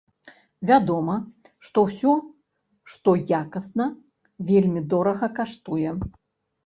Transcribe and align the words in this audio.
Вядома, 0.69 1.17
што 1.67 1.83
ўсё, 1.87 2.13
што 2.93 3.09
якасна, 3.43 3.85
вельмі 4.51 4.81
дорага 4.95 5.33
каштуе. 5.41 5.89